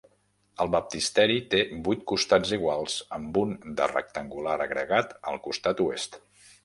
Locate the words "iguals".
2.57-2.95